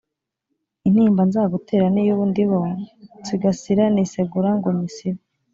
[0.87, 2.59] Intimba nzagutera Niyo ubu ndiho
[3.19, 5.21] nsigasira Nisegura ngo nyisibe!